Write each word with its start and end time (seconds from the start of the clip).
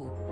échos. 0.00 0.29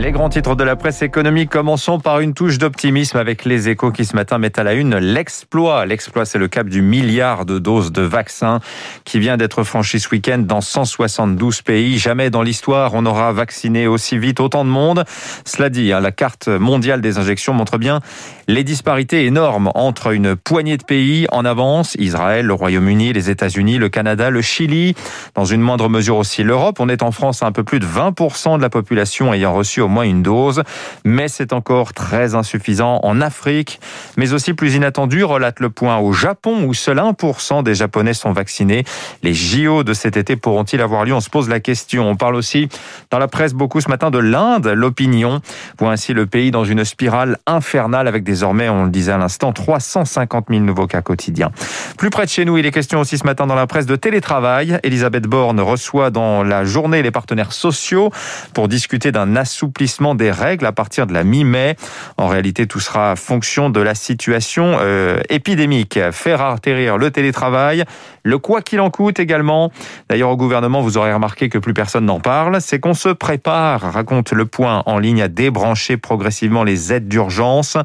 Les 0.00 0.12
grands 0.12 0.28
titres 0.28 0.54
de 0.54 0.62
la 0.62 0.76
presse 0.76 1.02
économique, 1.02 1.50
commençons 1.50 1.98
par 1.98 2.20
une 2.20 2.32
touche 2.32 2.58
d'optimisme 2.58 3.16
avec 3.16 3.44
les 3.44 3.68
échos 3.68 3.90
qui 3.90 4.04
ce 4.04 4.14
matin 4.14 4.38
mettent 4.38 4.60
à 4.60 4.62
la 4.62 4.74
une 4.74 4.96
l'exploit. 4.96 5.86
L'exploit, 5.86 6.24
c'est 6.24 6.38
le 6.38 6.46
cap 6.46 6.68
du 6.68 6.82
milliard 6.82 7.44
de 7.44 7.58
doses 7.58 7.90
de 7.90 8.02
vaccins 8.02 8.60
qui 9.04 9.18
vient 9.18 9.36
d'être 9.36 9.64
franchi 9.64 9.98
ce 9.98 10.08
week-end 10.10 10.38
dans 10.38 10.60
172 10.60 11.62
pays. 11.62 11.98
Jamais 11.98 12.30
dans 12.30 12.42
l'histoire 12.42 12.94
on 12.94 13.06
aura 13.06 13.32
vacciné 13.32 13.88
aussi 13.88 14.18
vite 14.18 14.38
autant 14.38 14.64
de 14.64 14.70
monde. 14.70 15.04
Cela 15.44 15.68
dit, 15.68 15.92
hein, 15.92 15.98
la 15.98 16.12
carte 16.12 16.46
mondiale 16.46 17.00
des 17.00 17.18
injections 17.18 17.52
montre 17.52 17.76
bien 17.76 17.98
les 18.46 18.62
disparités 18.62 19.26
énormes 19.26 19.72
entre 19.74 20.12
une 20.12 20.36
poignée 20.36 20.76
de 20.76 20.84
pays 20.84 21.26
en 21.32 21.44
avance, 21.44 21.96
Israël, 21.98 22.46
le 22.46 22.54
Royaume-Uni, 22.54 23.12
les 23.12 23.30
États-Unis, 23.30 23.78
le 23.78 23.88
Canada, 23.88 24.30
le 24.30 24.42
Chili, 24.42 24.94
dans 25.34 25.44
une 25.44 25.60
moindre 25.60 25.88
mesure 25.88 26.16
aussi 26.18 26.44
l'Europe. 26.44 26.78
On 26.78 26.88
est 26.88 27.02
en 27.02 27.10
France 27.10 27.42
à 27.42 27.46
un 27.46 27.52
peu 27.52 27.64
plus 27.64 27.80
de 27.80 27.86
20% 27.86 28.56
de 28.56 28.62
la 28.62 28.70
population 28.70 29.34
ayant 29.34 29.52
reçu 29.52 29.82
moins 29.88 30.04
une 30.04 30.22
dose, 30.22 30.62
mais 31.04 31.28
c'est 31.28 31.52
encore 31.52 31.92
très 31.92 32.34
insuffisant 32.34 33.00
en 33.02 33.20
Afrique, 33.20 33.80
mais 34.16 34.32
aussi 34.32 34.54
plus 34.54 34.74
inattendu, 34.74 35.24
relate 35.24 35.60
le 35.60 35.70
point 35.70 35.98
au 35.98 36.12
Japon, 36.12 36.64
où 36.64 36.74
seul 36.74 36.98
1% 36.98 37.62
des 37.62 37.74
Japonais 37.74 38.14
sont 38.14 38.32
vaccinés. 38.32 38.84
Les 39.22 39.34
JO 39.34 39.84
de 39.84 39.94
cet 39.94 40.16
été 40.16 40.36
pourront-ils 40.36 40.80
avoir 40.80 41.04
lieu? 41.04 41.14
On 41.14 41.20
se 41.20 41.30
pose 41.30 41.48
la 41.48 41.60
question. 41.60 42.08
On 42.08 42.16
parle 42.16 42.34
aussi 42.34 42.68
dans 43.10 43.18
la 43.18 43.28
presse 43.28 43.54
beaucoup 43.54 43.80
ce 43.80 43.88
matin 43.88 44.10
de 44.10 44.18
l'Inde. 44.18 44.66
L'opinion 44.68 45.40
voit 45.78 45.92
ainsi 45.92 46.12
le 46.12 46.26
pays 46.26 46.50
dans 46.50 46.64
une 46.64 46.84
spirale 46.84 47.38
infernale 47.46 48.08
avec 48.08 48.24
désormais, 48.24 48.68
on 48.68 48.84
le 48.84 48.90
disait 48.90 49.12
à 49.12 49.18
l'instant, 49.18 49.52
350 49.52 50.46
000 50.50 50.60
nouveaux 50.60 50.86
cas 50.86 51.02
quotidiens. 51.02 51.50
Plus 51.96 52.10
près 52.10 52.24
de 52.24 52.30
chez 52.30 52.44
nous, 52.44 52.58
il 52.58 52.66
est 52.66 52.70
question 52.70 53.00
aussi 53.00 53.18
ce 53.18 53.24
matin 53.24 53.46
dans 53.46 53.54
la 53.54 53.66
presse 53.66 53.86
de 53.86 53.96
télétravail. 53.96 54.78
Elisabeth 54.82 55.26
Borne 55.26 55.60
reçoit 55.60 56.10
dans 56.10 56.42
la 56.42 56.64
journée 56.64 57.02
les 57.02 57.10
partenaires 57.10 57.52
sociaux 57.52 58.10
pour 58.54 58.68
discuter 58.68 59.12
d'un 59.12 59.36
assouplissement 59.36 59.77
des 60.14 60.30
règles 60.30 60.66
à 60.66 60.72
partir 60.72 61.06
de 61.06 61.14
la 61.14 61.24
mi-mai. 61.24 61.76
En 62.16 62.26
réalité, 62.26 62.66
tout 62.66 62.80
sera 62.80 63.16
fonction 63.16 63.70
de 63.70 63.80
la 63.80 63.94
situation 63.94 64.76
euh, 64.80 65.20
épidémique. 65.28 65.98
Faire 66.10 66.42
atterrir 66.42 66.98
le 66.98 67.10
télétravail, 67.10 67.84
le 68.24 68.38
quoi 68.38 68.62
qu'il 68.62 68.80
en 68.80 68.90
coûte 68.90 69.20
également. 69.20 69.70
D'ailleurs, 70.08 70.30
au 70.30 70.36
gouvernement, 70.36 70.80
vous 70.80 70.98
aurez 70.98 71.12
remarqué 71.12 71.48
que 71.48 71.58
plus 71.58 71.74
personne 71.74 72.06
n'en 72.06 72.20
parle. 72.20 72.60
C'est 72.60 72.80
qu'on 72.80 72.94
se 72.94 73.08
prépare, 73.08 73.80
raconte 73.92 74.32
le 74.32 74.46
point 74.46 74.82
en 74.86 74.98
ligne, 74.98 75.22
à 75.22 75.28
débrancher 75.28 75.96
progressivement 75.96 76.64
les 76.64 76.92
aides 76.92 77.08
d'urgence. 77.08 77.76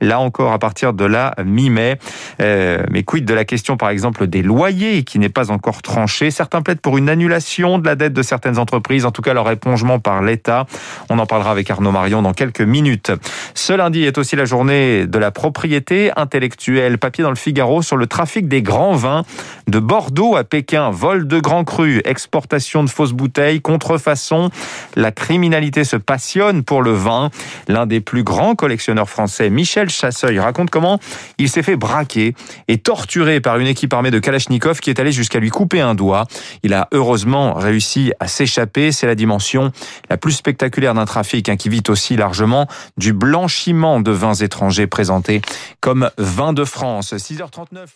Là 0.00 0.20
encore, 0.20 0.52
à 0.52 0.58
partir 0.58 0.92
de 0.92 1.04
la 1.04 1.34
mi-mai. 1.44 1.98
Euh, 2.40 2.82
mais 2.90 3.02
quid 3.02 3.24
de 3.24 3.34
la 3.34 3.44
question, 3.44 3.76
par 3.76 3.90
exemple, 3.90 4.26
des 4.26 4.42
loyers 4.42 5.04
qui 5.04 5.18
n'est 5.18 5.28
pas 5.28 5.50
encore 5.50 5.82
tranché? 5.82 6.30
Certains 6.30 6.62
plaident 6.62 6.80
pour 6.80 6.98
une 6.98 7.08
annulation 7.08 7.78
de 7.78 7.86
la 7.86 7.94
dette 7.94 8.12
de 8.12 8.22
certaines 8.22 8.58
entreprises, 8.58 9.04
en 9.04 9.10
tout 9.10 9.22
cas 9.22 9.34
leur 9.34 9.50
épongement 9.50 9.98
par 9.98 10.22
l'État. 10.22 10.66
On 11.10 11.18
en 11.18 11.26
parlera 11.32 11.50
avec 11.52 11.70
Arnaud 11.70 11.92
Marion 11.92 12.20
dans 12.20 12.34
quelques 12.34 12.60
minutes. 12.60 13.10
Ce 13.54 13.72
lundi 13.72 14.04
est 14.04 14.18
aussi 14.18 14.36
la 14.36 14.44
journée 14.44 15.06
de 15.06 15.18
la 15.18 15.30
propriété 15.30 16.10
intellectuelle. 16.14 16.98
Papier 16.98 17.24
dans 17.24 17.30
le 17.30 17.36
Figaro 17.36 17.80
sur 17.80 17.96
le 17.96 18.06
trafic 18.06 18.48
des 18.48 18.60
grands 18.60 18.96
vins 18.96 19.24
de 19.66 19.78
Bordeaux 19.78 20.36
à 20.36 20.44
Pékin. 20.44 20.90
Vol 20.90 21.26
de 21.26 21.40
grands 21.40 21.64
crus, 21.64 22.02
exportation 22.04 22.84
de 22.84 22.90
fausses 22.90 23.14
bouteilles, 23.14 23.62
contrefaçon. 23.62 24.50
La 24.94 25.10
criminalité 25.10 25.84
se 25.84 25.96
passionne 25.96 26.64
pour 26.64 26.82
le 26.82 26.92
vin. 26.92 27.30
L'un 27.66 27.86
des 27.86 28.02
plus 28.02 28.24
grands 28.24 28.54
collectionneurs 28.54 29.08
français, 29.08 29.48
Michel 29.48 29.88
Chasseuil, 29.88 30.38
raconte 30.38 30.68
comment 30.68 30.98
il 31.38 31.48
s'est 31.48 31.62
fait 31.62 31.76
braquer 31.76 32.34
et 32.68 32.76
torturé 32.76 33.40
par 33.40 33.56
une 33.56 33.68
équipe 33.68 33.94
armée 33.94 34.10
de 34.10 34.18
Kalachnikov 34.18 34.80
qui 34.80 34.90
est 34.90 35.00
allée 35.00 35.12
jusqu'à 35.12 35.38
lui 35.38 35.48
couper 35.48 35.80
un 35.80 35.94
doigt. 35.94 36.26
Il 36.62 36.74
a 36.74 36.88
heureusement 36.92 37.54
réussi 37.54 38.12
à 38.20 38.28
s'échapper. 38.28 38.92
C'est 38.92 39.06
la 39.06 39.14
dimension 39.14 39.72
la 40.10 40.18
plus 40.18 40.32
spectaculaire 40.32 40.92
d'un 40.92 41.06
trafic 41.06 41.21
qui 41.56 41.68
vit 41.68 41.82
aussi 41.88 42.16
largement 42.16 42.68
du 42.96 43.12
blanchiment 43.12 44.00
de 44.00 44.10
vins 44.10 44.34
étrangers 44.34 44.86
présentés 44.86 45.42
comme 45.80 46.10
vins 46.18 46.52
de 46.52 46.64
France. 46.64 47.12
6h39. 47.12 47.86